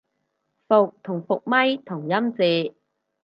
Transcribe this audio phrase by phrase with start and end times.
[0.67, 2.73] 覆同復咪同音字